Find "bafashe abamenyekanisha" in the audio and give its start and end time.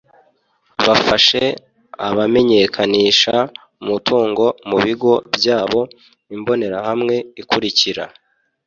0.85-3.35